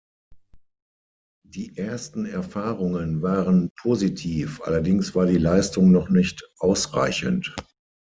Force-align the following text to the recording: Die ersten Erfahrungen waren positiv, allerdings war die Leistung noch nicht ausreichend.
Die 1.47 1.77
ersten 1.77 2.25
Erfahrungen 2.25 3.21
waren 3.21 3.69
positiv, 3.79 4.59
allerdings 4.63 5.13
war 5.13 5.27
die 5.27 5.37
Leistung 5.37 5.91
noch 5.91 6.09
nicht 6.09 6.41
ausreichend. 6.57 7.53